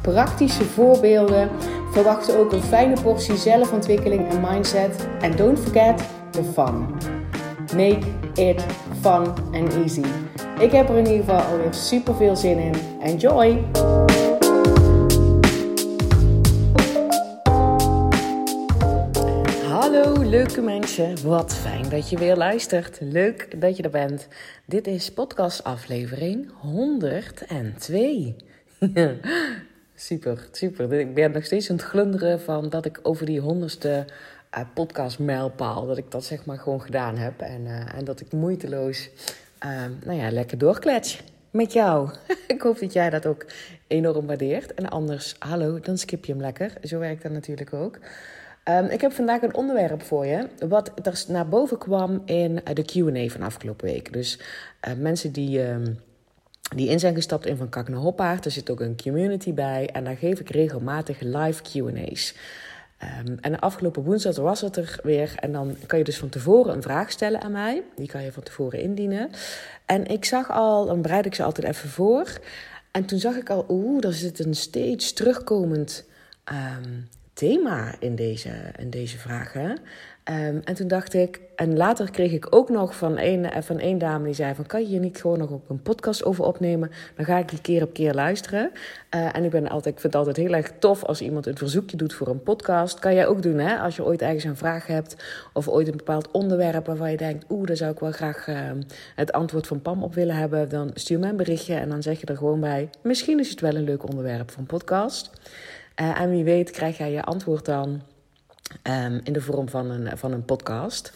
[0.00, 1.50] praktische voorbeelden.
[1.90, 5.08] Verwacht ook een fijne portie zelfontwikkeling en mindset.
[5.20, 6.86] En don't forget the fun.
[7.76, 8.00] Make
[8.34, 8.64] it
[9.00, 10.04] fun and easy.
[10.58, 12.74] Ik heb er in ieder geval alweer super veel zin in.
[13.00, 13.64] Enjoy!
[19.68, 22.98] Hallo leuke mensen, wat fijn dat je weer luistert.
[23.00, 24.28] Leuk dat je er bent.
[24.66, 28.36] Dit is podcast aflevering 102.
[30.00, 30.92] super, super.
[30.92, 34.06] Ik ben nog steeds aan het glunderen van dat ik over die honderdste
[34.58, 37.40] uh, podcast mijlpaal, dat ik dat zeg maar gewoon gedaan heb.
[37.40, 39.08] En, uh, en dat ik moeiteloos,
[39.66, 42.10] uh, nou ja, lekker doorklets met jou.
[42.46, 43.46] ik hoop dat jij dat ook
[43.86, 44.74] enorm waardeert.
[44.74, 46.72] En anders, hallo, dan skip je hem lekker.
[46.82, 47.98] Zo werkt dat natuurlijk ook.
[48.64, 52.84] Um, ik heb vandaag een onderwerp voor je, wat er naar boven kwam in de
[52.84, 54.12] Q&A van afgelopen week.
[54.12, 54.40] Dus
[54.96, 55.98] mensen die, um,
[56.76, 59.88] die in zijn gestapt in Van Kak naar Hoppaard, er zit ook een community bij
[59.92, 62.34] en daar geef ik regelmatig live Q&A's.
[63.02, 65.32] Um, en de afgelopen woensdag was het er weer.
[65.36, 67.82] En dan kan je dus van tevoren een vraag stellen aan mij.
[67.96, 69.30] Die kan je van tevoren indienen.
[69.86, 72.40] En ik zag al, dan bereid ik ze altijd even voor.
[72.90, 76.04] En toen zag ik al, oeh, er zit een steeds terugkomend
[76.52, 79.78] um, thema in deze, in deze vragen.
[80.30, 83.98] Um, en toen dacht ik, en later kreeg ik ook nog van een, van één
[83.98, 86.90] dame die zei: van, Kan je hier niet gewoon nog op een podcast over opnemen?
[87.16, 88.70] Dan ga ik die keer op keer luisteren.
[89.14, 91.56] Uh, en ik, ben altijd, ik vind het altijd heel erg tof als iemand een
[91.56, 92.98] verzoekje doet voor een podcast.
[92.98, 93.78] Kan jij ook doen, hè?
[93.78, 95.16] Als je ooit ergens een vraag hebt
[95.52, 98.56] of ooit een bepaald onderwerp waarvan je denkt: Oeh, daar zou ik wel graag uh,
[99.14, 100.68] het antwoord van Pam op willen hebben.
[100.68, 103.60] Dan stuur mij een berichtje en dan zeg je er gewoon bij: Misschien is het
[103.60, 105.30] wel een leuk onderwerp een podcast.
[106.00, 108.02] Uh, en wie weet krijg jij je antwoord dan
[108.82, 111.12] um, in de vorm van een, van een podcast.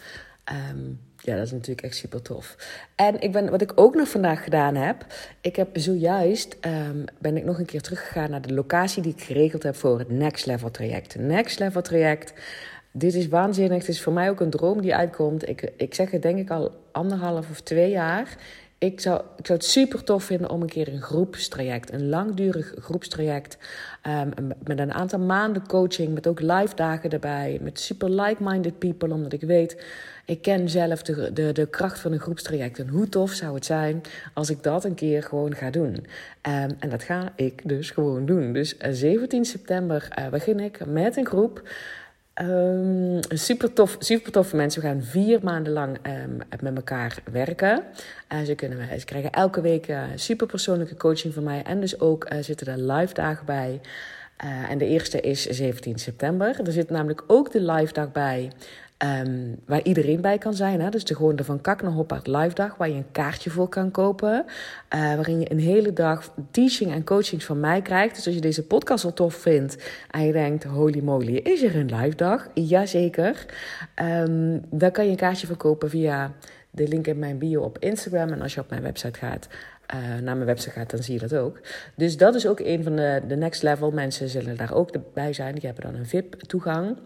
[0.69, 2.55] Um, ja, dat is natuurlijk echt super tof.
[2.95, 5.05] En ik ben, wat ik ook nog vandaag gedaan heb,
[5.41, 9.23] ik heb zojuist um, ben ik nog een keer teruggegaan naar de locatie die ik
[9.23, 11.15] geregeld heb voor het Next Level traject.
[11.15, 12.33] Next Level traject.
[12.91, 13.77] Dit is waanzinnig.
[13.77, 15.49] Het is voor mij ook een droom die uitkomt.
[15.49, 18.37] Ik, ik zeg het denk ik al anderhalf of twee jaar.
[18.85, 22.73] Ik zou, ik zou het super tof vinden om een keer een groepstraject, een langdurig
[22.79, 23.57] groepstraject,
[24.07, 29.13] um, met een aantal maanden coaching, met ook live dagen erbij, met super like-minded people,
[29.13, 29.83] omdat ik weet,
[30.25, 32.79] ik ken zelf de, de, de kracht van een groepstraject.
[32.79, 34.01] En hoe tof zou het zijn
[34.33, 35.93] als ik dat een keer gewoon ga doen.
[35.93, 38.53] Um, en dat ga ik dus gewoon doen.
[38.53, 41.61] Dus 17 eh, september uh, begin ik met een groep.
[42.41, 44.81] Um, super, tof, super toffe mensen.
[44.81, 47.83] We gaan vier maanden lang um, met elkaar werken.
[48.33, 51.63] Uh, ze, kunnen, ze krijgen elke week uh, super persoonlijke coaching van mij.
[51.63, 53.81] En dus ook uh, zitten er live dagen bij.
[54.69, 56.59] En de eerste is 17 september.
[56.65, 58.51] Er zit namelijk ook de live dag bij.
[59.03, 60.81] Um, waar iedereen bij kan zijn.
[60.81, 60.89] Hè?
[60.89, 63.91] Dus de, gewoon Van Kak naar Hoppaard live dag, waar je een kaartje voor kan
[63.91, 64.45] kopen.
[64.95, 68.15] Uh, waarin je een hele dag teaching en coachings van mij krijgt.
[68.15, 69.77] Dus als je deze podcast al tof vindt
[70.11, 72.47] en je denkt, holy moly, is er een live dag?
[72.53, 73.45] Jazeker.
[74.01, 76.31] Um, dan kan je een kaartje verkopen via
[76.71, 78.29] de link in mijn bio op Instagram.
[78.29, 79.47] En als je op mijn website gaat,
[79.93, 81.59] uh, naar mijn website gaat, dan zie je dat ook.
[81.95, 83.91] Dus dat is ook een van de, de next level.
[83.91, 85.55] Mensen zullen daar ook bij zijn.
[85.55, 86.97] Die hebben dan een VIP-toegang.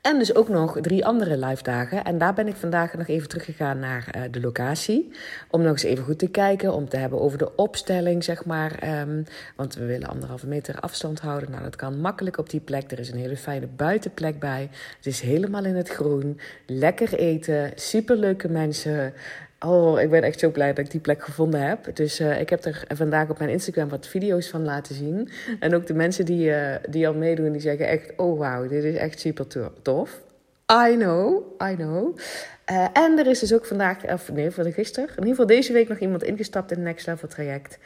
[0.00, 2.04] En dus ook nog drie andere live dagen.
[2.04, 5.10] En daar ben ik vandaag nog even teruggegaan naar uh, de locatie.
[5.50, 6.72] Om nog eens even goed te kijken.
[6.72, 9.00] Om te hebben over de opstelling, zeg maar.
[9.00, 9.24] Um,
[9.56, 11.50] want we willen anderhalve meter afstand houden.
[11.50, 12.92] Nou, dat kan makkelijk op die plek.
[12.92, 14.68] Er is een hele fijne buitenplek bij.
[14.96, 16.40] Het is helemaal in het groen.
[16.66, 17.72] Lekker eten.
[17.74, 19.12] Superleuke mensen.
[19.66, 21.96] Oh, ik ben echt zo blij dat ik die plek gevonden heb.
[21.96, 25.28] Dus uh, ik heb er vandaag op mijn Instagram wat video's van laten zien.
[25.58, 28.12] En ook de mensen die, uh, die al meedoen, die zeggen echt...
[28.16, 29.46] Oh, wauw, dit is echt super
[29.82, 30.20] tof.
[30.88, 32.18] I know, I know.
[32.70, 35.08] Uh, en er is dus ook vandaag, of nee, van gisteren...
[35.08, 37.78] In ieder geval deze week nog iemand ingestapt in het Next Level traject.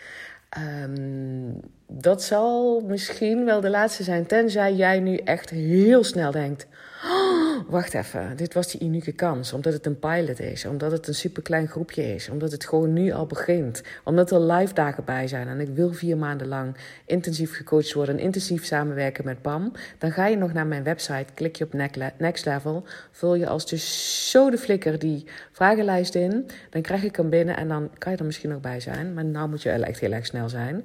[0.83, 6.67] Um, dat zal misschien wel de laatste zijn, tenzij jij nu echt heel snel denkt...
[7.05, 9.53] Oh, wacht even, dit was die unieke kans.
[9.53, 13.13] Omdat het een pilot is, omdat het een superklein groepje is, omdat het gewoon nu
[13.13, 13.83] al begint.
[14.05, 18.19] Omdat er live dagen bij zijn en ik wil vier maanden lang intensief gecoacht worden
[18.19, 19.73] en intensief samenwerken met PAM.
[19.99, 21.73] Dan ga je nog naar mijn website, klik je op
[22.19, 26.47] Next Level, vul je als dus zo de flikker die vragenlijst in.
[26.71, 29.15] Dan krijg ik hem binnen en dan kan je er misschien nog bij zijn.
[29.15, 30.85] Maar nou moet je echt heel erg snel zijn.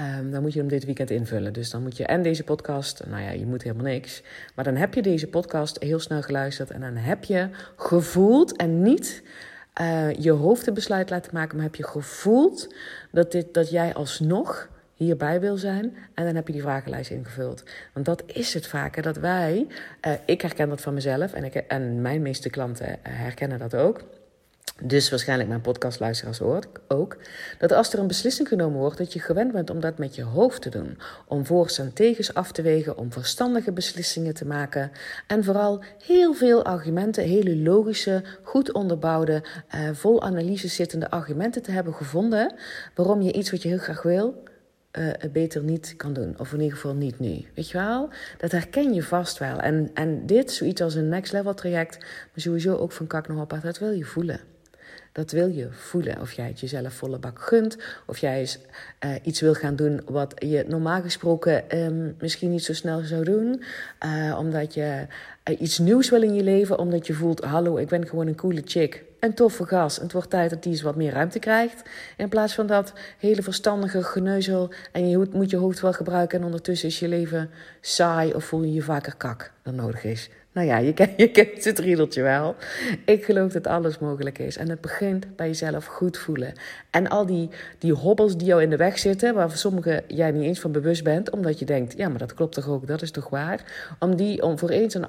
[0.00, 1.52] Um, dan moet je hem dit weekend invullen.
[1.52, 4.22] Dus dan moet je en deze podcast, nou ja, je moet helemaal niks.
[4.54, 8.82] Maar dan heb je deze podcast heel snel geluisterd en dan heb je gevoeld en
[8.82, 9.22] niet
[9.80, 12.74] uh, je hoofdbesluit laten maken, maar heb je gevoeld
[13.10, 15.96] dat, dit, dat jij alsnog hierbij wil zijn.
[16.14, 17.62] En dan heb je die vragenlijst ingevuld.
[17.92, 19.66] Want dat is het vaker, dat wij,
[20.06, 24.04] uh, ik herken dat van mezelf en, ik, en mijn meeste klanten herkennen dat ook
[24.82, 26.40] dus waarschijnlijk mijn podcastluisteraars
[26.88, 27.16] ook,
[27.58, 30.22] dat als er een beslissing genomen wordt, dat je gewend bent om dat met je
[30.22, 30.98] hoofd te doen.
[31.26, 34.90] Om voor's en tegens af te wegen, om verstandige beslissingen te maken.
[35.26, 39.42] En vooral heel veel argumenten, hele logische, goed onderbouwde,
[39.74, 42.54] uh, vol analyse zittende argumenten te hebben gevonden.
[42.94, 44.42] waarom je iets wat je heel graag wil,
[44.98, 46.34] uh, beter niet kan doen.
[46.38, 47.44] Of in ieder geval niet nu.
[47.54, 48.08] Weet je wel?
[48.38, 49.58] Dat herken je vast wel.
[49.58, 53.40] En, en dit, zoiets als een next level traject, maar sowieso ook van kak nog
[53.40, 54.49] op, dat wil je voelen.
[55.20, 56.20] Dat wil je voelen.
[56.20, 57.76] Of jij het jezelf volle bak gunt.
[58.06, 58.58] Of jij eens,
[59.04, 63.24] uh, iets wil gaan doen wat je normaal gesproken um, misschien niet zo snel zou
[63.24, 63.62] doen.
[64.04, 65.06] Uh, omdat je
[65.44, 66.78] uh, iets nieuws wil in je leven.
[66.78, 69.04] Omdat je voelt, hallo, ik ben gewoon een coole chick.
[69.18, 69.96] Een toffe gas.
[69.96, 71.82] En het wordt tijd dat die eens wat meer ruimte krijgt.
[72.16, 74.72] In plaats van dat hele verstandige geneuzel.
[74.92, 76.38] En je moet je hoofd wel gebruiken.
[76.38, 77.50] En ondertussen is je leven
[77.80, 78.34] saai.
[78.34, 80.30] Of voel je je vaker kak dan nodig is.
[80.52, 80.78] Nou ja,
[81.16, 82.56] je, kent, het riedeltje wel.
[83.04, 84.56] Ik geloof dat alles mogelijk is.
[84.56, 86.52] En het begint bij jezelf goed voelen.
[86.90, 87.48] En al die,
[87.78, 91.04] die hobbels die jou in de weg zitten, waar sommige jij niet eens van bewust
[91.04, 93.64] bent, omdat je denkt, ja, maar dat klopt toch ook, dat is toch waar?
[93.98, 95.08] Om die om voor eens en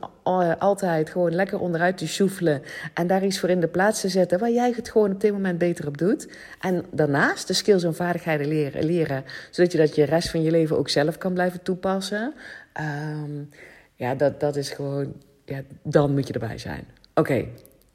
[0.59, 2.61] altijd gewoon lekker onderuit te sjoefelen
[2.93, 5.31] en daar iets voor in de plaats te zetten waar jij het gewoon op dit
[5.31, 6.27] moment beter op doet.
[6.59, 10.51] En daarnaast de skills en vaardigheden leren, leren zodat je dat je rest van je
[10.51, 12.33] leven ook zelf kan blijven toepassen.
[12.79, 13.49] Um,
[13.95, 15.13] ja, dat, dat is gewoon
[15.45, 16.85] ja, dan moet je erbij zijn.
[17.13, 17.45] Oké,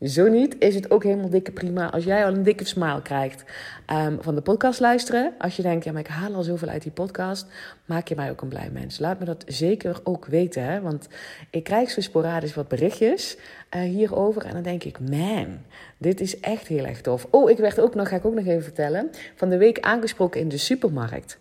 [0.01, 3.45] zo niet is het ook helemaal dikke prima als jij al een dikke smile krijgt
[3.93, 5.33] um, van de podcast luisteren.
[5.39, 7.47] Als je denkt, ja, maar ik haal al zoveel uit die podcast,
[7.85, 8.99] maak je mij ook een blij mens.
[8.99, 10.81] Laat me dat zeker ook weten, hè?
[10.81, 11.09] want
[11.51, 13.37] ik krijg zo sporadisch wat berichtjes
[13.77, 15.59] uh, hierover en dan denk ik, man,
[15.99, 17.27] dit is echt heel erg tof.
[17.31, 20.41] Oh, ik werd ook nog, ga ik ook nog even vertellen, van de week aangesproken
[20.41, 21.39] in de supermarkt.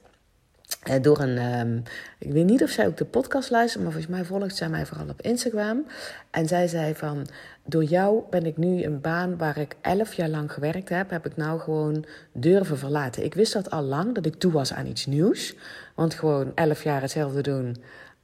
[0.90, 1.84] Uh, door een, um,
[2.20, 4.86] ik weet niet of zij ook de podcast luistert, maar volgens mij volgt zij mij
[4.86, 5.86] vooral op Instagram.
[6.32, 7.28] En zij zei van,
[7.64, 11.26] door jou ben ik nu een baan waar ik elf jaar lang gewerkt heb, heb
[11.26, 13.24] ik nou gewoon durven verlaten.
[13.24, 15.56] Ik wist dat al lang, dat ik toe was aan iets nieuws.
[15.96, 17.76] Want gewoon elf jaar hetzelfde doen,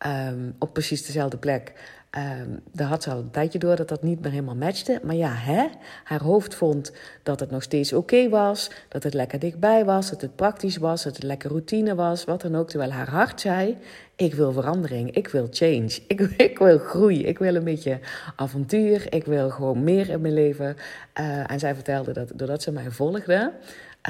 [0.08, 1.74] um, op precies dezelfde plek.
[2.18, 5.00] Um, daar had ze al een tijdje door dat dat niet meer helemaal matchte.
[5.04, 5.68] Maar ja, hè?
[6.04, 6.92] haar hoofd vond
[7.24, 8.72] dat het nog steeds oké was.
[8.88, 10.10] Dat het lekker dichtbij was.
[10.10, 11.04] Dat het praktisch was.
[11.04, 12.24] Dat het lekker routine was.
[12.24, 12.70] Wat dan ook.
[12.70, 13.78] Terwijl haar hart zei:
[14.16, 15.16] Ik wil verandering.
[15.16, 16.00] Ik wil change.
[16.08, 17.26] Ik, ik wil groei.
[17.26, 18.00] Ik wil een beetje
[18.36, 19.14] avontuur.
[19.14, 20.76] Ik wil gewoon meer in mijn leven.
[21.20, 23.52] Uh, en zij vertelde dat doordat ze mij volgde.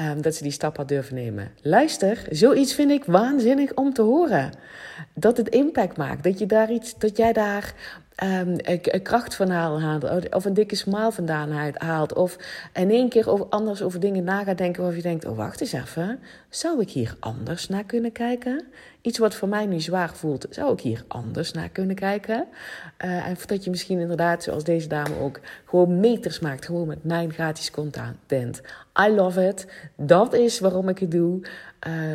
[0.00, 1.50] Um, dat ze die stap had durven nemen.
[1.62, 4.52] Luister, zoiets vind ik waanzinnig om te horen.
[5.14, 6.24] Dat het impact maakt.
[6.24, 7.74] Dat, je daar iets, dat jij daar
[8.22, 8.56] um,
[9.02, 10.34] kracht van haalt.
[10.34, 12.14] Of een dikke smaal vandaan haalt.
[12.14, 12.36] Of
[12.72, 14.82] in één keer over, anders over dingen na gaat denken.
[14.82, 16.20] Waarvan je denkt: oh, wacht eens even.
[16.48, 18.64] Zou ik hier anders naar kunnen kijken?
[19.00, 22.46] Iets wat voor mij nu zwaar voelt, zou ik hier anders naar kunnen kijken?
[23.04, 26.64] Uh, en dat je misschien inderdaad, zoals deze dame ook, gewoon meters maakt.
[26.64, 28.60] Gewoon met mijn gratis content.
[29.06, 29.66] I love it.
[29.96, 31.40] Dat is waarom ik het doe.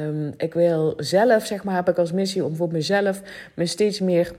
[0.06, 3.22] Um, ik wil zelf, zeg maar, heb ik als missie om voor mezelf
[3.54, 4.32] me steeds meer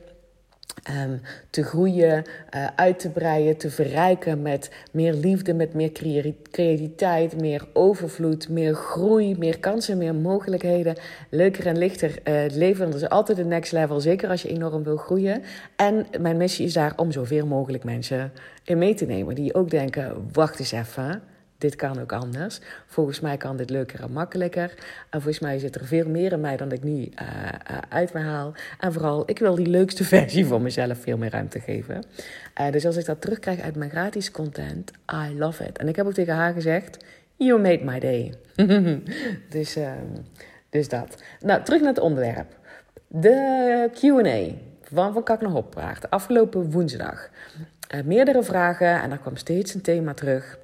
[0.91, 1.21] Um,
[1.51, 7.69] te groeien, uh, uit te breiden, te verrijken met meer liefde, met meer creativiteit, meer
[7.73, 10.97] overvloed, meer groei, meer kansen, meer mogelijkheden.
[11.31, 12.91] Leuker en lichter uh, leven.
[12.91, 15.43] Dat is altijd de next level, zeker als je enorm wil groeien.
[15.77, 18.33] En mijn missie is daar om zoveel mogelijk mensen
[18.65, 19.35] in mee te nemen.
[19.35, 21.23] Die ook denken, wacht eens even
[21.59, 22.61] dit kan ook anders.
[22.87, 24.75] Volgens mij kan dit leuker en makkelijker.
[25.11, 28.13] En volgens mij zit er veel meer in mij dan ik nu uh, uh, uit
[28.13, 28.55] me haal.
[28.81, 32.05] En vooral, ik wil die leukste versie van mezelf veel meer ruimte geven.
[32.61, 35.79] Uh, dus als ik dat terugkrijg uit mijn gratis content, I love it.
[35.79, 37.05] En ik heb ook tegen haar gezegd,
[37.37, 38.35] you made my day.
[39.49, 40.07] dus, ehm,
[40.71, 41.23] dus dat.
[41.41, 42.57] Nou, terug naar het onderwerp.
[43.09, 46.11] De Q&A van Van Kak naar praat.
[46.11, 47.29] Afgelopen woensdag.
[48.05, 50.59] meerdere vragen en er kwam steeds een thema terug.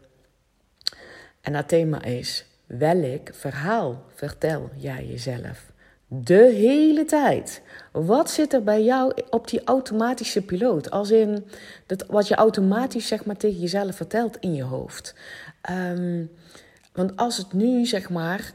[1.44, 5.72] En dat thema is: welk verhaal vertel jij jezelf?
[6.06, 7.62] De hele tijd.
[7.92, 10.90] Wat zit er bij jou op die automatische piloot?
[10.90, 11.44] Als in
[11.86, 15.14] dat, wat je automatisch zeg maar, tegen jezelf vertelt in je hoofd.
[15.70, 16.30] Um,
[16.92, 18.52] want als het nu zeg maar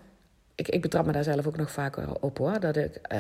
[0.59, 2.59] ik, ik betrap me daar zelf ook nog vaker op hoor.
[2.59, 3.19] Dat ik, eh,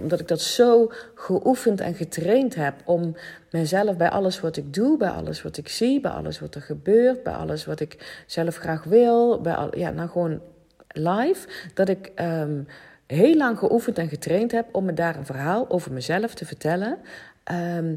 [0.00, 3.16] omdat ik dat zo geoefend en getraind heb om
[3.50, 6.62] mezelf bij alles wat ik doe, bij alles wat ik zie, bij alles wat er
[6.62, 10.40] gebeurt, bij alles wat ik zelf graag wil, bij al, ja, nou gewoon
[10.88, 12.66] live, dat ik um,
[13.06, 16.98] heel lang geoefend en getraind heb om me daar een verhaal over mezelf te vertellen.
[17.44, 17.94] Ehm,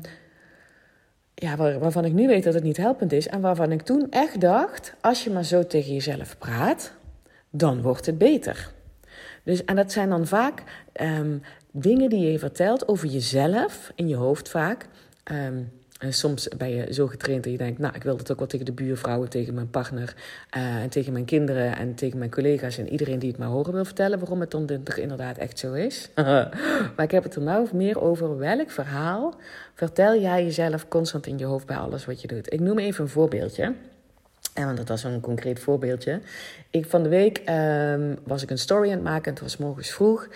[1.33, 3.27] ja, waarvan ik nu weet dat het niet helpend is.
[3.27, 6.93] En waarvan ik toen echt dacht: als je maar zo tegen jezelf praat,
[7.49, 8.72] dan wordt het beter.
[9.43, 10.63] Dus, en dat zijn dan vaak
[11.01, 14.87] um, dingen die je vertelt over jezelf, in je hoofd vaak.
[15.31, 15.71] Um,
[16.03, 18.47] en soms ben je zo getraind dat je denkt, nou, ik wil dat ook wel
[18.47, 20.15] tegen de buurvrouwen, tegen mijn partner,
[20.57, 23.73] uh, en tegen mijn kinderen en tegen mijn collega's en iedereen die het maar horen
[23.73, 26.09] wil vertellen, waarom het dan inderdaad echt zo is.
[26.95, 29.35] maar ik heb het er nou meer over welk verhaal
[29.73, 32.53] vertel jij jezelf constant in je hoofd bij alles wat je doet.
[32.53, 33.73] Ik noem even een voorbeeldje.
[34.53, 36.21] En want dat was een concreet voorbeeldje.
[36.69, 39.25] Ik, van de week um, was ik een story aan het maken.
[39.25, 40.27] En het was morgens vroeg.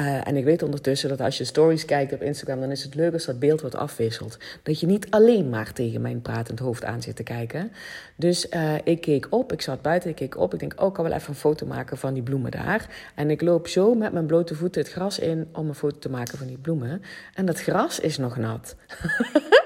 [0.00, 2.94] Uh, en ik weet ondertussen dat als je stories kijkt op Instagram, dan is het
[2.94, 4.38] leuk als dat beeld wordt afwisselt.
[4.62, 7.72] Dat je niet alleen maar tegen mijn pratend hoofd aan zit te kijken.
[8.16, 10.54] Dus uh, ik keek op, ik zat buiten, ik keek op.
[10.54, 13.10] Ik denk, oh, ik kan wel even een foto maken van die bloemen daar.
[13.14, 16.10] En ik loop zo met mijn blote voeten het gras in om een foto te
[16.10, 17.02] maken van die bloemen.
[17.34, 18.76] En dat gras is nog nat.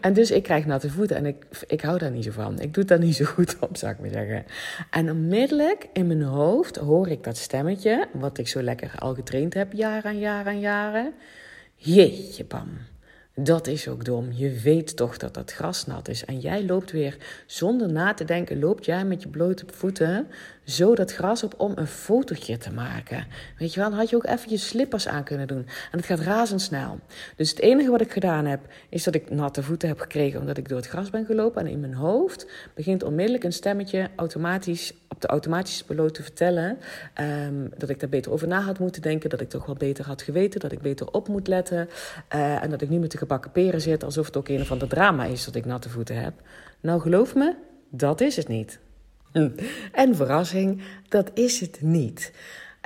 [0.00, 2.60] En dus ik krijg natte voeten en ik, ik hou daar niet zo van.
[2.60, 4.44] Ik doe het daar niet zo goed op, zou ik maar zeggen.
[4.90, 9.54] En onmiddellijk in mijn hoofd hoor ik dat stemmetje, wat ik zo lekker al getraind
[9.54, 11.12] heb, jaar aan jaar aan jaren.
[11.74, 12.68] Jeetje, Pam.
[13.34, 14.28] Dat is ook dom.
[14.32, 16.24] Je weet toch dat dat gras nat is.
[16.24, 20.26] En jij loopt weer zonder na te denken, loopt jij met je blote voeten
[20.66, 23.26] zo dat gras op om een fotootje te maken.
[23.58, 25.66] Weet je wel, dan had je ook even je slippers aan kunnen doen.
[25.90, 26.98] En het gaat razendsnel.
[27.36, 30.56] Dus het enige wat ik gedaan heb, is dat ik natte voeten heb gekregen omdat
[30.56, 31.66] ik door het gras ben gelopen.
[31.66, 36.78] En in mijn hoofd begint onmiddellijk een stemmetje automatisch op de automatische piloot te vertellen
[37.20, 40.04] um, dat ik daar beter over na had moeten denken, dat ik toch wel beter
[40.04, 41.88] had geweten, dat ik beter op moet letten
[42.34, 44.70] uh, en dat ik nu met de gebakken peren zit alsof het ook een of
[44.70, 46.32] ander drama is dat ik natte voeten heb.
[46.80, 47.54] Nou, geloof me,
[47.90, 48.78] dat is het niet.
[49.92, 52.32] En verrassing, dat is het niet.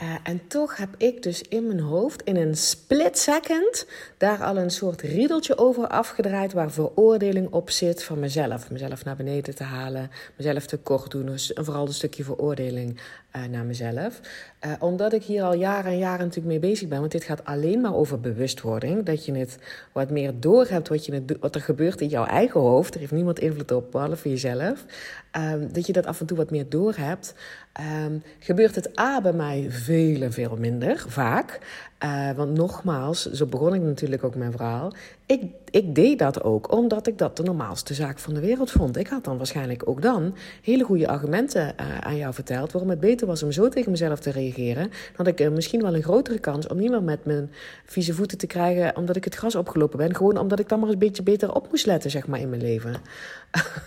[0.03, 4.57] Uh, en toch heb ik dus in mijn hoofd in een split second daar al
[4.57, 8.71] een soort riedeltje over afgedraaid waar veroordeling op zit van mezelf.
[8.71, 11.27] Mezelf naar beneden te halen, mezelf te kort doen.
[11.27, 13.01] Dus vooral een stukje veroordeling
[13.37, 14.21] uh, naar mezelf.
[14.67, 17.01] Uh, omdat ik hier al jaren en jaren natuurlijk mee bezig ben.
[17.01, 19.05] Want dit gaat alleen maar over bewustwording.
[19.05, 19.59] Dat je het
[19.93, 22.95] wat meer doorhebt wat, je wat er gebeurt in jouw eigen hoofd.
[22.95, 24.85] Er heeft niemand invloed op, behalve jezelf.
[25.37, 27.35] Um, dat je dat af en toe wat meer doorhebt.
[28.05, 31.59] Um, gebeurt het A bij mij veel en veel minder, vaak.
[32.05, 34.93] Uh, want nogmaals, zo begon ik natuurlijk ook mijn verhaal.
[35.27, 38.97] Ik, ik deed dat ook omdat ik dat de normaalste zaak van de wereld vond.
[38.97, 42.73] Ik had dan waarschijnlijk ook dan hele goede argumenten uh, aan jou verteld.
[42.73, 44.83] waarom het beter was om zo tegen mezelf te reageren.
[44.83, 47.51] Dan had ik uh, misschien wel een grotere kans om niet meer met mijn
[47.85, 48.97] vieze voeten te krijgen.
[48.97, 50.15] omdat ik het gras opgelopen ben.
[50.15, 52.49] Gewoon omdat ik dan maar eens een beetje beter op moest letten, zeg maar, in
[52.49, 52.95] mijn leven.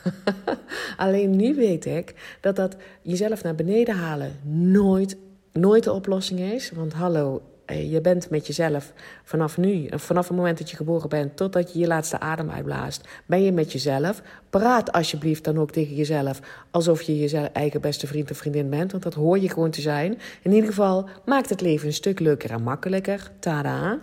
[0.98, 5.17] Alleen nu weet ik dat dat jezelf naar beneden halen nooit,
[5.51, 6.72] nooit de oplossing is.
[6.72, 8.93] Want hallo, eh, je bent met jezelf
[9.24, 13.08] vanaf nu, vanaf het moment dat je geboren bent totdat je je laatste adem uitblaast,
[13.25, 14.22] ben je met jezelf.
[14.50, 16.39] Praat alsjeblieft dan ook tegen jezelf
[16.72, 19.82] alsof je je eigen beste vriend of vriendin bent, want dat hoor je gewoon te
[19.82, 20.20] zijn.
[20.41, 23.32] In ieder geval maakt het leven een stuk leuker en makkelijker.
[23.39, 24.00] Tada!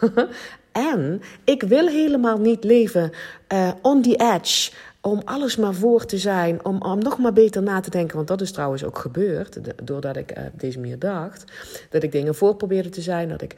[0.72, 3.10] en ik wil helemaal niet leven
[3.52, 7.62] uh, on the edge om alles maar voor te zijn, om, om nog maar beter
[7.62, 8.16] na te denken.
[8.16, 11.44] Want dat is trouwens ook gebeurd, doordat ik op deze manier dacht.
[11.90, 13.54] Dat ik dingen voor probeerde te zijn, dat ik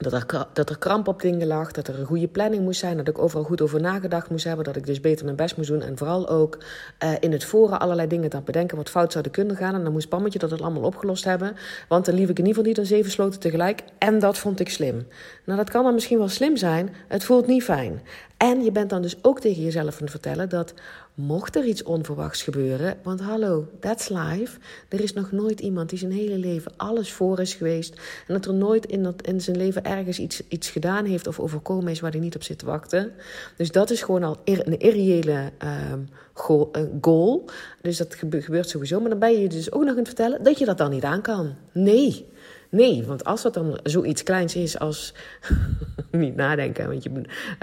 [0.00, 2.96] dat er, dat er kramp op dingen lag, dat er een goede planning moest zijn,
[2.96, 5.68] dat ik overal goed over nagedacht moest hebben, dat ik dus beter mijn best moest
[5.68, 6.58] doen en vooral ook
[7.04, 9.74] uh, in het voren allerlei dingen te bedenken wat fout zouden kunnen gaan.
[9.74, 11.56] En dan moest Pammetje dat het allemaal opgelost hebben,
[11.88, 14.60] want dan liep ik in ieder geval niet aan zeven sloten tegelijk en dat vond
[14.60, 15.06] ik slim.
[15.44, 18.00] Nou, dat kan dan misschien wel slim zijn, het voelt niet fijn.
[18.36, 20.74] En je bent dan dus ook tegen jezelf aan het vertellen dat
[21.14, 24.58] mocht er iets onverwachts gebeuren, want hallo, that's life.
[24.88, 27.94] Er is nog nooit iemand die zijn hele leven alles voor is geweest
[28.26, 31.40] en dat er nooit in, dat, in zijn leven ergens iets, iets gedaan heeft of
[31.40, 33.12] overkomen is waar hij niet op zit te wachten.
[33.56, 35.52] Dus dat is gewoon al een irreële
[35.92, 36.08] um,
[37.00, 37.44] goal.
[37.82, 39.00] Dus dat gebeurt sowieso.
[39.00, 41.04] Maar dan ben je dus ook nog aan het vertellen dat je dat dan niet
[41.04, 41.54] aan kan.
[41.72, 42.28] Nee.
[42.70, 45.14] Nee, want als dat dan zoiets kleins is als
[46.10, 47.10] niet nadenken met je,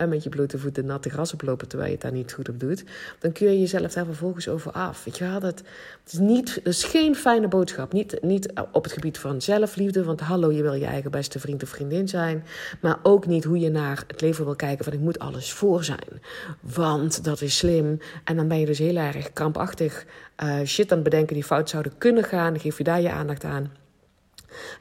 [0.07, 2.83] met je blote voeten natte gras oplopen terwijl je het daar niet goed op doet,
[3.19, 5.03] dan kun je jezelf daar vervolgens over af.
[5.03, 5.57] Weet je wel, dat,
[6.03, 7.93] het is, niet, is geen fijne boodschap.
[7.93, 11.63] Niet, niet op het gebied van zelfliefde, want hallo, je wil je eigen beste vriend
[11.63, 12.43] of vriendin zijn,
[12.81, 15.83] maar ook niet hoe je naar het leven wil kijken van ik moet alles voor
[15.83, 16.21] zijn,
[16.59, 17.99] want dat is slim.
[18.23, 20.05] En dan ben je dus heel erg krampachtig
[20.43, 23.11] uh, shit aan het bedenken die fout zouden kunnen gaan, dan geef je daar je
[23.11, 23.71] aandacht aan.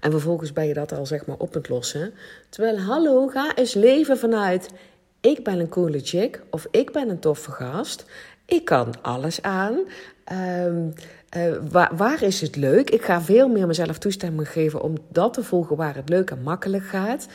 [0.00, 2.14] En vervolgens ben je dat al zeg maar op het lossen.
[2.48, 4.68] Terwijl, hallo, ga eens leven vanuit
[5.20, 8.04] ik ben een coole chick of ik ben een toffe gast.
[8.44, 9.78] Ik kan alles aan.
[10.66, 10.92] Um,
[11.36, 12.90] uh, waar, is het leuk?
[12.90, 16.42] Ik ga veel meer mezelf toestemming geven om dat te volgen waar het leuk en
[16.42, 17.26] makkelijk gaat.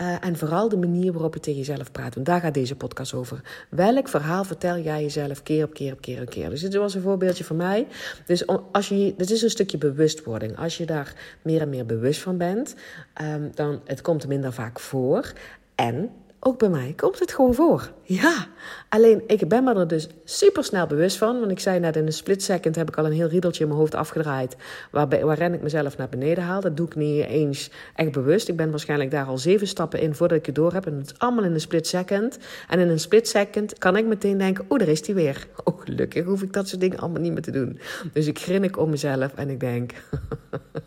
[0.00, 2.14] Uh, en vooral de manier waarop je tegen jezelf praat.
[2.14, 3.40] Want daar gaat deze podcast over.
[3.68, 6.50] Welk verhaal vertel jij jezelf keer op keer op keer op keer?
[6.50, 7.86] Dus dit was een voorbeeldje van mij.
[8.26, 10.58] Dus als je, dit is een stukje bewustwording.
[10.58, 12.74] Als je daar meer en meer bewust van bent,
[13.22, 15.32] um, dan het komt minder vaak voor.
[15.74, 17.92] En ook bij mij komt het gewoon voor.
[18.02, 18.46] Ja,
[18.88, 21.38] alleen ik ben me er dus super snel bewust van.
[21.38, 23.68] Want ik zei net in een split second heb ik al een heel riedeltje in
[23.68, 24.56] mijn hoofd afgedraaid.
[24.90, 26.60] Waarbij, waarin ik mezelf naar beneden haal.
[26.60, 28.48] Dat doe ik niet eens echt bewust.
[28.48, 30.86] Ik ben waarschijnlijk daar al zeven stappen in voordat ik het door heb.
[30.86, 32.38] En het is allemaal in een split second.
[32.68, 35.46] En in een split second kan ik meteen denken: oh, daar is die weer.
[35.64, 37.78] Oh, gelukkig hoef ik dat soort dingen allemaal niet meer te doen.
[38.12, 39.92] Dus ik grin om mezelf en ik denk.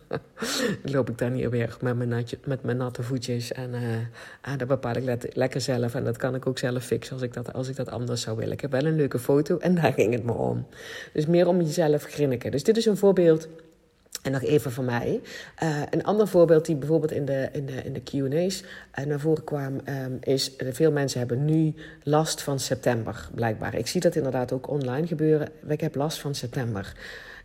[0.84, 3.52] loop ik daar niet weer met mijn, natje, met mijn natte voetjes.
[3.52, 5.96] En uh, dat bepaal ik lekker zelf.
[5.96, 8.38] En dat kan ik ook zelf fixen als ik, dat, als ik dat anders zou
[8.38, 8.54] willen.
[8.54, 10.66] Ik heb wel een leuke foto en daar ging het me om.
[11.14, 12.52] Dus meer om jezelf grinniken.
[12.52, 13.48] Dus dit is een voorbeeld.
[14.22, 15.22] En nog even van mij.
[15.64, 18.64] Uh, een ander voorbeeld die bijvoorbeeld in de, in de, in de QA's
[19.00, 23.76] uh, naar voren kwam, um, is: veel mensen hebben nu last van september, blijkbaar.
[23.76, 25.50] Ik zie dat inderdaad ook online gebeuren.
[25.68, 26.94] Ik heb last van september.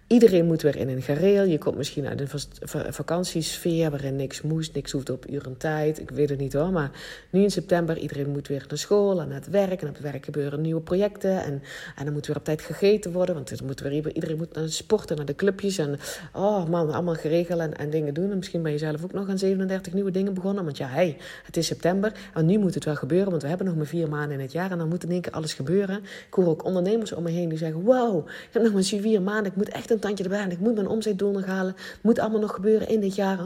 [0.08, 1.44] Iedereen moet weer in een gereel.
[1.44, 6.00] Je komt misschien uit een vakantiesfeer waarin niks moest, niks hoeft op uren tijd.
[6.00, 6.72] Ik weet het niet hoor.
[6.72, 6.90] Maar
[7.30, 9.82] nu in september, iedereen moet weer naar school en naar het werk.
[9.82, 11.42] En op het werk gebeuren nieuwe projecten.
[11.42, 11.62] En,
[11.96, 13.34] en dan moet weer op tijd gegeten worden.
[13.34, 15.78] Want moet weer, iedereen moet naar sporten, naar de clubjes.
[15.78, 15.98] En
[16.32, 18.30] oh man, allemaal geregeld en, en dingen doen.
[18.30, 20.64] En misschien ben je zelf ook nog aan 37 nieuwe dingen begonnen.
[20.64, 22.12] Want ja, hey, het is september.
[22.34, 23.30] En nu moet het wel gebeuren.
[23.30, 24.70] Want we hebben nog maar vier maanden in het jaar.
[24.70, 25.96] En dan moet in één keer alles gebeuren.
[25.98, 29.22] Ik hoor ook ondernemers om me heen die zeggen: Wow, ik heb nog maar vier
[29.22, 29.46] maanden.
[29.46, 31.76] Ik moet echt een tandje erbij en ik moet mijn omzetdoel nog halen.
[32.00, 33.38] Moet allemaal nog gebeuren in dit jaar.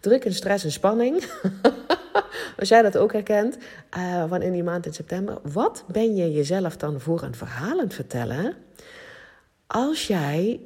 [0.00, 1.24] Druk en stress en spanning.
[2.58, 3.58] Als jij dat ook herkent,
[3.96, 5.38] uh, van in die maand in september.
[5.52, 8.54] Wat ben je jezelf dan voor een verhaal aan het vertellen?
[9.66, 10.60] Als jij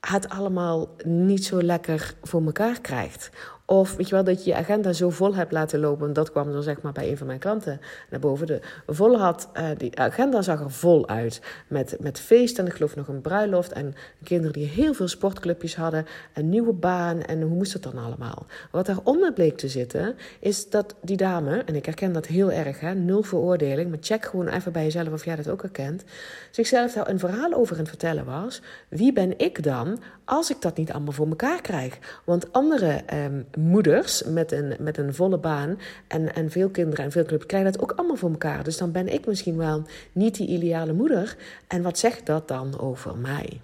[0.00, 3.30] het allemaal niet zo lekker voor elkaar krijgt.
[3.70, 6.12] Of weet je wel, dat je je agenda zo vol hebt laten lopen.
[6.12, 8.46] Dat kwam dan zeg maar bij een van mijn klanten naar boven.
[8.46, 11.40] De vol had, uh, die agenda zag er vol uit.
[11.68, 13.72] Met, met feesten, ik geloof nog een bruiloft.
[13.72, 16.06] En kinderen die heel veel sportclubjes hadden.
[16.34, 17.22] Een nieuwe baan.
[17.22, 18.46] En hoe moest het dan allemaal?
[18.70, 22.80] Wat daaronder bleek te zitten, is dat die dame, en ik herken dat heel erg,
[22.80, 23.90] hè, nul veroordeling.
[23.90, 26.04] Maar check gewoon even bij jezelf of jij dat ook herkent.
[26.50, 28.62] Zichzelf daar een verhaal over aan het vertellen was.
[28.88, 31.98] Wie ben ik dan als ik dat niet allemaal voor elkaar krijg?
[32.24, 37.12] Want andere um, moeders met een, met een volle baan en, en veel kinderen en
[37.12, 38.64] veel clubs krijgen dat ook allemaal voor elkaar.
[38.64, 41.36] Dus dan ben ik misschien wel niet die ideale moeder.
[41.66, 43.60] En wat zegt dat dan over mij?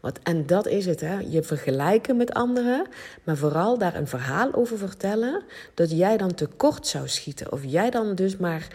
[0.00, 1.18] Want, en dat is het, hè?
[1.18, 2.86] je vergelijken met anderen,
[3.24, 5.42] maar vooral daar een verhaal over vertellen,
[5.74, 7.52] dat jij dan tekort zou schieten.
[7.52, 8.66] Of jij dan dus maar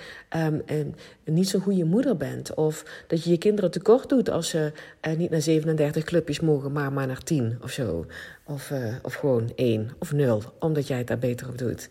[0.66, 2.54] een, niet zo'n goede moeder bent.
[2.54, 4.72] Of dat je je kinderen tekort doet als ze
[5.08, 8.06] uh, niet naar 37 clubjes mogen, maar maar naar 10 of zo.
[8.46, 11.90] Of, uh, of gewoon 1 of 0, omdat jij het daar beter op doet.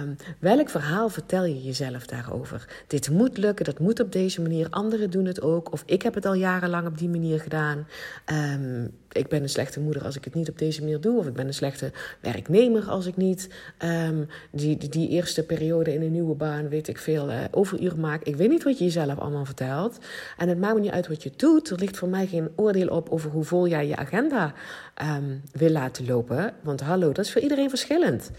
[0.00, 2.84] Um, welk verhaal vertel je jezelf daarover?
[2.86, 4.66] Dit moet lukken, dat moet op deze manier.
[4.70, 5.72] Anderen doen het ook.
[5.72, 7.86] Of ik heb het al jarenlang op die manier gedaan.
[8.26, 11.18] Um, ik ben een slechte moeder als ik het niet op deze manier doe.
[11.18, 13.48] Of ik ben een slechte werknemer als ik niet
[13.84, 18.22] um, die, die, eerste periode in een nieuwe baan, weet ik veel, uh, overuren maak.
[18.22, 19.98] Ik weet niet wat je jezelf allemaal vertelt.
[20.36, 21.70] En het maakt niet uit wat je doet.
[21.70, 24.54] Er ligt voor mij geen oordeel op over hoe vol jij je agenda
[25.02, 26.54] um, wil laten lopen.
[26.62, 28.30] Want hallo, dat is voor iedereen verschillend.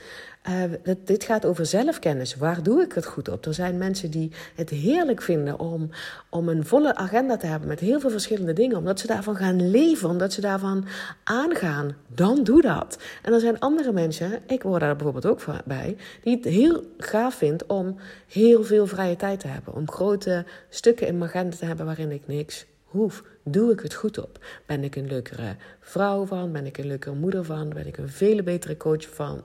[0.49, 2.35] Uh, dit gaat over zelfkennis.
[2.35, 3.45] Waar doe ik het goed op?
[3.45, 5.89] Er zijn mensen die het heerlijk vinden om,
[6.29, 8.77] om een volle agenda te hebben met heel veel verschillende dingen.
[8.77, 10.85] Omdat ze daarvan gaan leven, omdat ze daarvan
[11.23, 11.95] aangaan.
[12.07, 12.97] Dan doe dat.
[13.21, 17.35] En er zijn andere mensen, ik word daar bijvoorbeeld ook bij, die het heel gaaf
[17.35, 17.95] vindt om
[18.27, 19.73] heel veel vrije tijd te hebben.
[19.73, 23.23] Om grote stukken in mijn agenda te hebben waarin ik niks hoef.
[23.43, 24.45] Doe ik het goed op?
[24.65, 26.51] Ben ik een leukere vrouw van?
[26.51, 27.69] Ben ik een leukere moeder van?
[27.69, 29.43] Ben ik een veel betere coach van?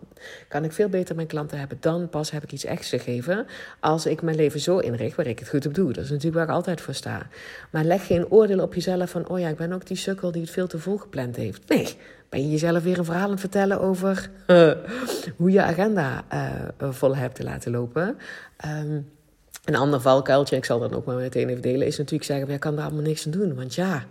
[0.48, 1.78] Kan ik veel beter mijn klanten hebben?
[1.80, 3.46] Dan pas heb ik iets echt gegeven.
[3.80, 5.92] Als ik mijn leven zo inricht waar ik het goed op doe.
[5.92, 7.28] Dat is natuurlijk waar ik altijd voor sta.
[7.70, 10.42] Maar leg geen oordeel op jezelf van: oh ja, ik ben ook die sukkel die
[10.42, 11.68] het veel te vol gepland heeft.
[11.68, 11.96] Nee,
[12.28, 14.30] ben je jezelf weer een verhaal aan het vertellen over
[15.37, 18.18] hoe je agenda uh, vol hebt te laten lopen.
[18.66, 19.09] Um,
[19.66, 22.59] een ander valkuiltje, ik zal dat ook maar meteen even delen, is natuurlijk zeggen: jij
[22.59, 23.55] kan daar allemaal niks aan doen.
[23.55, 24.05] Want ja,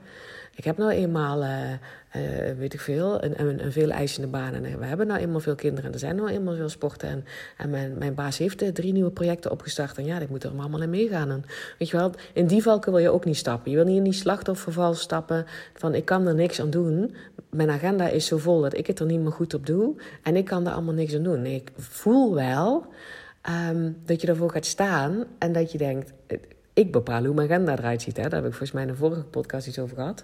[0.56, 4.54] ik heb nou eenmaal, uh, uh, weet ik veel, een, een, een veel eisende baan.
[4.54, 5.86] En we hebben nou eenmaal veel kinderen.
[5.86, 7.10] En er zijn nou eenmaal veel sporten.
[7.10, 7.26] En,
[7.58, 9.98] en mijn, mijn baas heeft drie nieuwe projecten opgestart.
[9.98, 11.32] En ja, ik moet er allemaal in meegaan.
[11.32, 11.44] En
[11.80, 13.72] weet je wel, in die valken wil je ook niet stappen.
[13.72, 17.16] Je wil niet in die slachtofferval stappen van ik kan er niks aan doen.
[17.50, 19.96] Mijn agenda is zo vol dat ik het er niet meer goed op doe.
[20.24, 21.42] En ik kan er allemaal niks aan doen.
[21.42, 22.86] Nee, ik voel wel
[23.50, 26.14] um, dat je ervoor gaat staan en dat je denkt:
[26.76, 28.18] ik bepaal hoe mijn agenda eruit ziet.
[28.18, 28.24] Hè?
[28.24, 30.24] Daar heb ik volgens mij in de vorige podcast iets over gehad.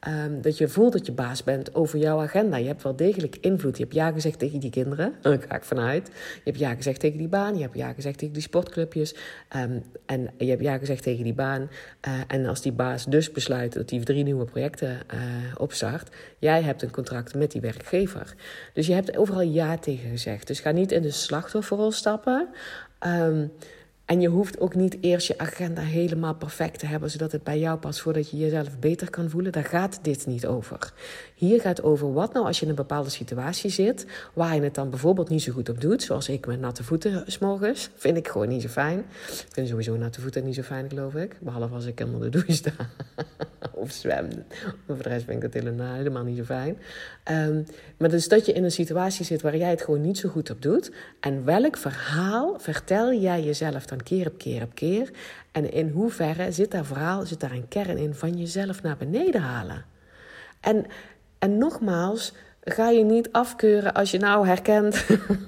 [0.00, 2.56] Ehm, dat je voelt dat je baas bent over jouw agenda.
[2.56, 3.76] Je hebt wel degelijk invloed.
[3.76, 6.06] Je hebt ja gezegd tegen die kinderen, daar ga ik vanuit.
[6.06, 9.14] Je hebt ja gezegd tegen die baan, je hebt ja gezegd tegen die sportclubjes.
[9.48, 11.70] Ehm, en je hebt ja gezegd tegen die baan.
[12.08, 15.20] Uh, en als die baas dus besluit dat hij drie nieuwe projecten uh,
[15.56, 18.34] opstart, jij hebt een contract met die werkgever.
[18.74, 20.46] Dus je hebt overal ja tegen gezegd.
[20.46, 22.48] Dus ga niet in de slachtofferrol stappen.
[23.06, 23.52] Um,
[24.10, 27.58] en je hoeft ook niet eerst je agenda helemaal perfect te hebben, zodat het bij
[27.58, 29.52] jou past voordat je jezelf beter kan voelen.
[29.52, 30.92] Daar gaat dit niet over.
[31.40, 34.62] Hier gaat het over wat nou als je in een bepaalde situatie zit, waar je
[34.62, 37.90] het dan bijvoorbeeld niet zo goed op doet, zoals ik met natte voeten s'morgens.
[37.94, 38.98] Vind ik gewoon niet zo fijn.
[38.98, 41.36] Ik vind sowieso natte voeten niet zo fijn, geloof ik.
[41.40, 42.72] Behalve als ik onder de douche sta
[43.70, 44.28] of zwem.
[44.86, 46.78] Voor de rest vind ik dat helemaal, helemaal niet zo fijn.
[47.30, 50.28] Um, maar dus dat je in een situatie zit waar jij het gewoon niet zo
[50.28, 50.90] goed op doet.
[51.20, 55.10] En welk verhaal vertel jij jezelf dan keer op keer op keer.
[55.52, 59.40] En in hoeverre zit daar verhaal, zit daar een kern in van jezelf naar beneden
[59.40, 59.84] halen.
[60.60, 60.86] En,
[61.40, 65.06] en nogmaals, ga je niet afkeuren als je nou herkent.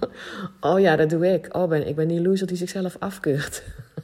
[0.61, 1.57] oh ja, dat doe ik.
[1.57, 3.63] Oh, ben, ik ben die loser die zichzelf afkeurt.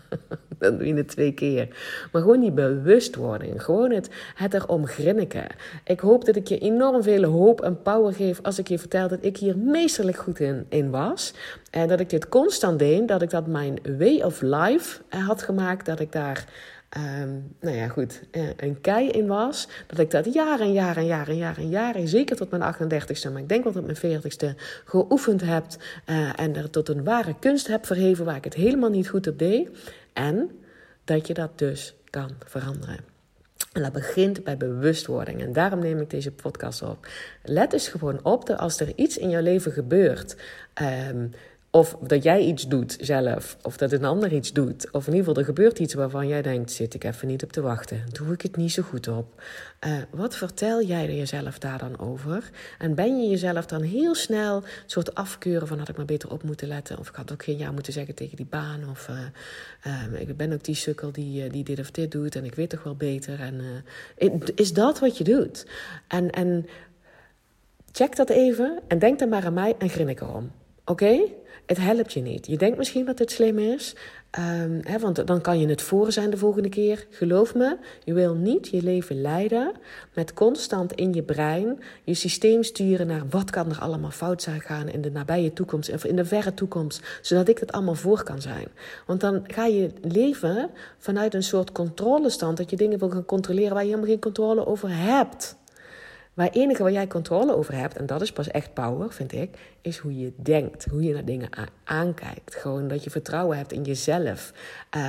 [0.58, 1.68] dan doe je het twee keer.
[2.12, 3.62] Maar gewoon die bewustwording.
[3.62, 5.46] Gewoon het, het erom grinniken.
[5.84, 9.08] Ik hoop dat ik je enorm veel hoop en power geef als ik je vertel
[9.08, 11.34] dat ik hier meesterlijk goed in, in was.
[11.70, 13.08] En dat ik dit constant deed.
[13.08, 15.86] Dat ik dat mijn way of life eh, had gemaakt.
[15.86, 16.44] Dat ik daar...
[16.96, 19.68] Um, nou ja, goed, eh, een kei in was.
[19.86, 22.62] Dat ik dat jaren en jaren en jaren en jaren en jaren, zeker tot mijn
[22.62, 25.64] 38ste, maar ik denk wel tot mijn 40ste, geoefend heb.
[26.06, 29.26] Uh, en er tot een ware kunst heb verheven waar ik het helemaal niet goed
[29.26, 29.68] op deed.
[30.12, 30.50] En
[31.04, 32.98] dat je dat dus kan veranderen.
[33.72, 35.40] En dat begint bij bewustwording.
[35.40, 37.08] En daarom neem ik deze podcast op.
[37.42, 40.36] Let dus gewoon op dat als er iets in jouw leven gebeurt.
[41.10, 41.30] Um,
[41.78, 44.90] of dat jij iets doet zelf, of dat een ander iets doet.
[44.92, 47.52] Of in ieder geval er gebeurt iets waarvan jij denkt: zit ik even niet op
[47.52, 48.04] te wachten?
[48.12, 49.42] Doe ik het niet zo goed op?
[49.86, 52.50] Uh, wat vertel jij jezelf daar dan over?
[52.78, 56.30] En ben je jezelf dan heel snel een soort afkeuren van: had ik maar beter
[56.30, 56.98] op moeten letten?
[56.98, 58.90] Of ik had ook geen ja moeten zeggen tegen die baan.
[58.90, 62.36] Of uh, um, ik ben ook die sukkel die, uh, die dit of dit doet
[62.36, 63.40] en ik weet toch wel beter.
[63.40, 63.84] En
[64.54, 65.66] is dat wat je doet?
[66.08, 66.66] En, en
[67.92, 70.50] check dat even en denk dan maar aan mij en grin ik erom.
[70.84, 71.20] Oké?
[71.68, 72.46] Het helpt je niet.
[72.46, 73.94] Je denkt misschien dat het slim is,
[74.38, 77.06] um, hè, want dan kan je het voor zijn de volgende keer.
[77.10, 79.72] Geloof me, je wil niet je leven leiden
[80.14, 84.60] met constant in je brein je systeem sturen naar wat kan er allemaal fout zijn
[84.60, 88.22] gaan in de nabije toekomst of in de verre toekomst, zodat ik het allemaal voor
[88.22, 88.68] kan zijn.
[89.06, 93.72] Want dan ga je leven vanuit een soort controlestand dat je dingen wil gaan controleren
[93.72, 95.56] waar je helemaal geen controle over hebt.
[96.38, 99.32] Maar het enige waar jij controle over hebt, en dat is pas echt power, vind
[99.32, 101.48] ik, is hoe je denkt, hoe je naar dingen
[101.84, 102.54] aankijkt.
[102.54, 104.52] Gewoon dat je vertrouwen hebt in jezelf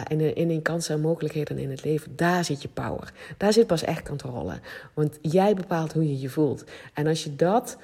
[0.07, 2.15] en in, in kansen en mogelijkheden in het leven.
[2.15, 3.13] Daar zit je power.
[3.37, 4.59] Daar zit pas echt controle.
[4.93, 6.63] Want jij bepaalt hoe je je voelt.
[6.93, 7.77] En als je dat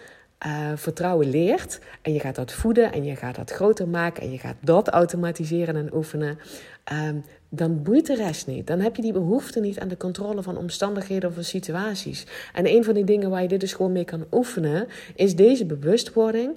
[0.45, 4.31] uh, vertrouwen leert en je gaat dat voeden en je gaat dat groter maken en
[4.31, 6.37] je gaat dat automatiseren en oefenen,
[6.93, 8.67] um, dan boeit de rest niet.
[8.67, 12.25] Dan heb je die behoefte niet aan de controle van omstandigheden of situaties.
[12.53, 15.65] En een van die dingen waar je dit dus gewoon mee kan oefenen, is deze
[15.65, 16.51] bewustwording.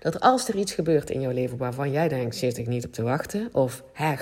[0.00, 2.92] Dat als er iets gebeurt in jouw leven waarvan jij denkt, zit ik niet op
[2.92, 4.14] te wachten, of hè,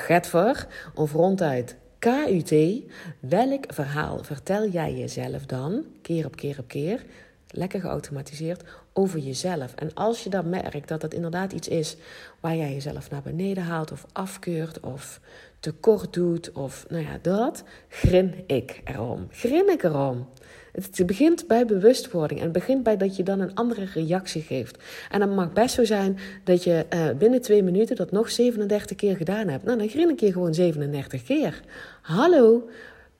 [0.95, 2.83] of ronduit KUT,
[3.21, 7.05] welk verhaal vertel jij jezelf dan, keer op keer op keer,
[7.51, 9.75] lekker geautomatiseerd, over jezelf.
[9.75, 11.97] En als je dan merkt dat dat inderdaad iets is
[12.41, 15.21] waar jij jezelf naar beneden haalt of afkeurt of
[15.61, 19.27] tekort doet of nou ja, dat, grin ik erom.
[19.31, 20.29] Grin ik erom.
[20.73, 24.79] Het begint bij bewustwording en het begint bij dat je dan een andere reactie geeft.
[25.11, 28.97] En dan mag best zo zijn dat je uh, binnen twee minuten dat nog 37
[28.97, 29.65] keer gedaan hebt.
[29.65, 31.61] Nou, dan grin ik je gewoon 37 keer.
[32.03, 32.69] Hallo,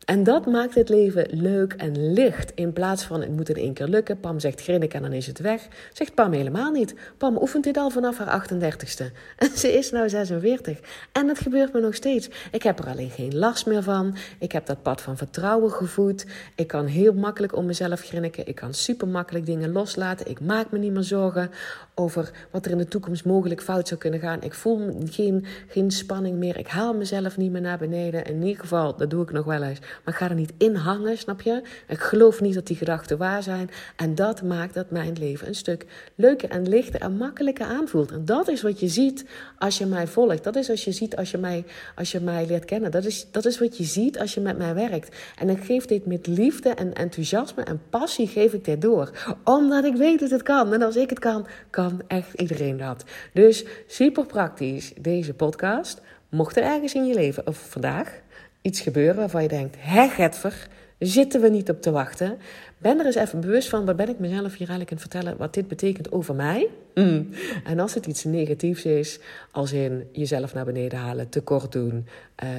[0.07, 2.53] en dat maakt het leven leuk en licht.
[2.55, 4.21] In plaats van het moet in één keer lukken.
[4.21, 5.69] Pam zegt grinnik en dan is het weg.
[5.93, 6.95] Zegt Pam helemaal niet.
[7.19, 9.05] Pam oefent dit al vanaf haar 38ste.
[9.37, 10.81] En ze is nou 46.
[11.13, 12.29] En het gebeurt me nog steeds.
[12.51, 14.17] Ik heb er alleen geen last meer van.
[14.39, 16.27] Ik heb dat pad van vertrouwen gevoed.
[16.55, 18.47] Ik kan heel makkelijk om mezelf grinniken.
[18.47, 20.31] Ik kan super makkelijk dingen loslaten.
[20.31, 21.51] Ik maak me niet meer zorgen
[21.95, 24.43] over wat er in de toekomst mogelijk fout zou kunnen gaan.
[24.43, 26.59] Ik voel geen, geen spanning meer.
[26.59, 28.25] Ik haal mezelf niet meer naar beneden.
[28.25, 29.79] In ieder geval, dat doe ik nog wel eens.
[30.05, 31.63] Maar ik ga er niet in hangen, snap je?
[31.89, 33.71] Ik geloof niet dat die gedachten waar zijn.
[33.97, 38.11] En dat maakt dat mijn leven een stuk leuker en lichter en makkelijker aanvoelt.
[38.11, 39.25] En dat is wat je ziet
[39.59, 40.45] als je mij volgt.
[40.45, 42.91] Dat is wat je ziet als je mij, als je mij leert kennen.
[42.91, 45.17] Dat is, dat is wat je ziet als je met mij werkt.
[45.39, 49.11] En ik geef dit met liefde en enthousiasme en passie geef ik dit door.
[49.45, 50.73] Omdat ik weet dat het kan.
[50.73, 53.05] En als ik het kan, kan echt iedereen dat.
[53.33, 56.01] Dus super praktisch deze podcast.
[56.29, 58.21] Mocht er ergens in je leven, of vandaag,
[58.67, 62.39] iets gebeuren waarvan je denkt: hè, Getver, zitten we niet op te wachten?
[62.79, 65.37] Ben er eens even bewust van, wat ben ik mezelf hier eigenlijk aan het vertellen,
[65.37, 66.69] wat dit betekent over mij?
[66.95, 67.29] Mm.
[67.65, 69.19] En als het iets negatiefs is,
[69.51, 72.07] als in jezelf naar beneden halen, tekort doen,
[72.45, 72.51] uh,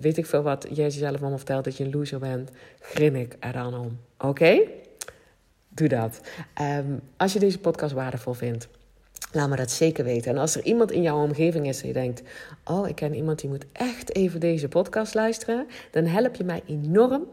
[0.00, 2.50] weet ik veel wat, jij jezelf allemaal vertelt dat je een loser bent,
[2.80, 3.98] grin ik er dan om.
[4.18, 4.60] Oké?
[5.68, 6.20] Doe dat.
[6.60, 8.68] Um, als je deze podcast waardevol vindt,
[9.32, 10.30] Laat me dat zeker weten.
[10.30, 12.22] En als er iemand in jouw omgeving is die denkt:
[12.64, 15.66] Oh, ik ken iemand die moet echt even deze podcast luisteren.
[15.90, 17.26] Dan help je mij enorm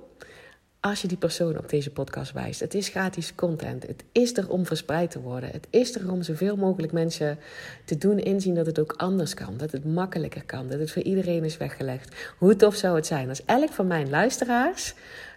[0.80, 2.60] als je die persoon op deze podcast wijst.
[2.60, 3.88] Het is gratis content.
[3.88, 5.50] Het is er om verspreid te worden.
[5.50, 7.38] Het is er om zoveel mogelijk mensen
[7.86, 9.58] te doen inzien dat het ook anders kan.
[9.58, 10.68] Dat het makkelijker kan.
[10.68, 12.16] Dat het voor iedereen is weggelegd.
[12.38, 14.94] Hoe tof zou het zijn als elk van mijn luisteraars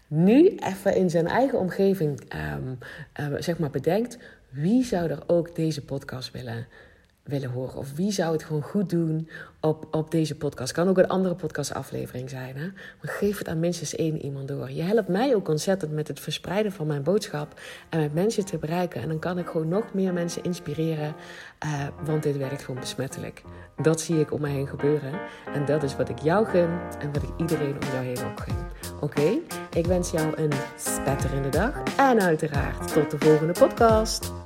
[0.09, 2.21] nu even in zijn eigen omgeving
[2.57, 2.79] um,
[3.39, 4.19] zeg maar bedenkt
[4.57, 6.67] wie zou er ook deze podcast willen,
[7.23, 7.79] willen horen?
[7.79, 9.29] Of wie zou het gewoon goed doen
[9.61, 10.73] op, op deze podcast?
[10.73, 12.57] Kan ook een andere podcastaflevering zijn.
[12.57, 12.67] Hè?
[12.67, 14.71] Maar geef het aan minstens één iemand door.
[14.71, 17.61] Je helpt mij ook ontzettend met het verspreiden van mijn boodschap.
[17.89, 19.03] En met mensen te bereiken.
[19.03, 21.15] En dan kan ik gewoon nog meer mensen inspireren.
[21.65, 23.43] Uh, want dit werkt gewoon besmettelijk.
[23.83, 25.13] Dat zie ik om me heen gebeuren.
[25.55, 26.71] En dat is wat ik jou gun.
[26.99, 28.67] En wat ik iedereen om jou heen ook gun.
[29.01, 29.39] Oké,
[29.71, 31.83] ik wens jou een spetterende dag.
[31.97, 34.46] En uiteraard tot de volgende podcast.